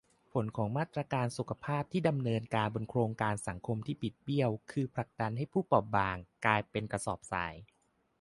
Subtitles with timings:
[0.31, 7.53] ผลของมาตรการสุขภาพที่ดำเนินการบนโครงสร้างสังคมที่บิดเบี้ยว คือผลักให้ผู้เปราะบางกลายเป็นกระสอบทราย